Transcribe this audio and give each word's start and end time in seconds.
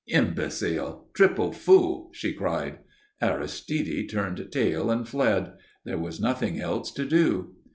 "Imbecile! 0.07 1.09
Triple 1.13 1.51
fool!" 1.51 2.09
she 2.11 2.33
cried. 2.33 2.79
Aristide 3.21 4.09
turned 4.09 4.47
tail 4.51 4.89
and 4.89 5.07
fled. 5.07 5.53
There 5.85 5.99
was 5.99 6.19
nothing 6.19 6.59
else 6.59 6.91
to 6.93 7.05
do. 7.05 7.57